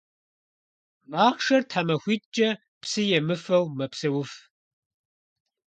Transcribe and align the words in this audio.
Махъшэр 1.09 1.63
тхьэмахуитIкIэ 1.69 2.49
псы 2.81 3.01
емыфэу 3.17 3.63
мэпсэуф. 3.77 4.31